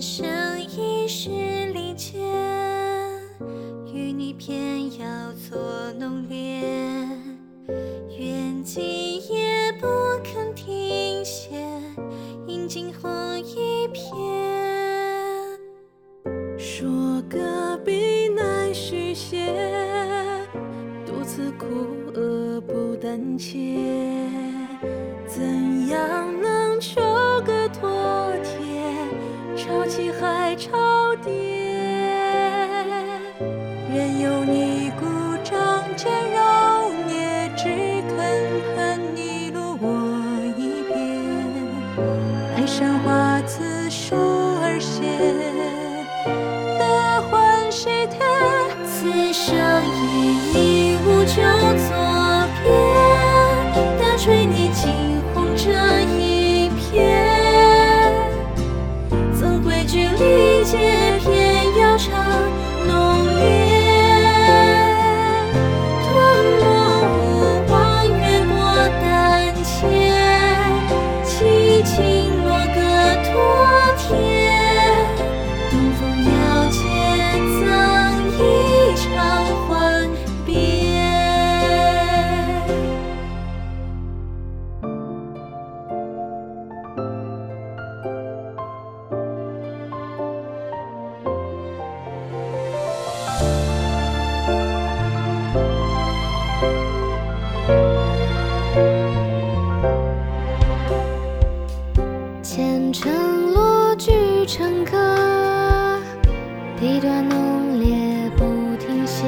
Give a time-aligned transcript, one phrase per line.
[0.00, 0.26] 生
[0.62, 1.28] 一世
[1.74, 2.18] 离间，
[3.92, 6.62] 与你偏要做浓烈，
[8.18, 8.82] 愿今
[9.30, 9.86] 夜不
[10.24, 11.50] 肯停歇，
[12.46, 14.08] 饮尽红一片。
[16.56, 16.88] 说
[17.28, 19.54] 隔壁难续写，
[21.04, 21.66] 独自苦
[22.14, 23.76] 厄不胆怯，
[25.26, 26.19] 怎样？
[30.00, 30.70] 起海潮
[31.22, 31.30] 跌，
[33.92, 35.04] 任由你鼓
[35.44, 36.38] 掌间揉
[37.06, 37.68] 捏，只
[38.08, 38.16] 肯
[38.74, 39.86] 看你路我
[40.56, 40.96] 一边。
[42.56, 44.16] 爱上花自树
[44.62, 45.02] 而谢，
[46.78, 48.18] 得欢喜天。
[48.86, 48.96] 此
[49.34, 50.69] 生一无就作别，大吹你
[60.70, 60.99] 谢。
[104.52, 106.02] 晨歌
[106.76, 109.24] 笔端浓烈不停歇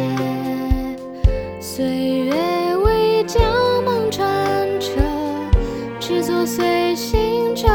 [1.61, 3.41] 岁月为桨
[3.85, 4.91] 梦穿辙
[6.01, 7.69] 只做随行者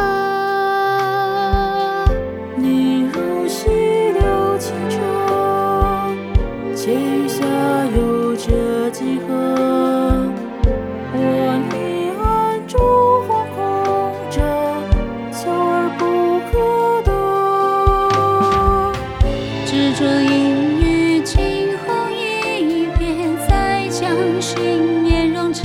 [2.57, 3.69] 你如溪
[4.11, 4.97] 流轻舟
[6.75, 7.16] 今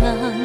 [0.02, 0.41] 上。